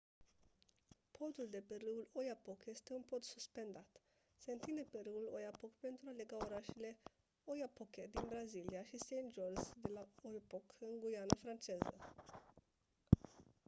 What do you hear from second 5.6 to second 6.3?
pentru a